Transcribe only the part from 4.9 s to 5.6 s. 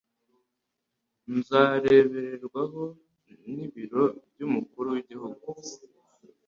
w'Igihugu,